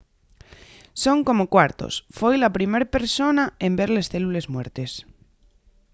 son 1.03 1.17
como 1.27 1.51
cuartos 1.53 1.93
foi 2.19 2.35
la 2.39 2.53
primer 2.57 2.83
persona 2.95 3.43
en 3.65 3.71
ver 3.79 3.89
les 3.95 4.09
célules 4.13 4.45
muertes 4.55 4.91